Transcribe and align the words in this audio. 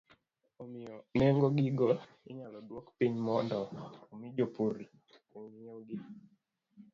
Omiyo, 0.61 0.95
nengo 1.17 1.47
gigo 1.57 1.89
inyalo 2.29 2.57
duok 2.67 2.85
piny 2.97 3.15
mondo 3.27 3.59
omi 4.11 4.27
jopur 4.37 4.75
ong'iewgi 5.37 5.97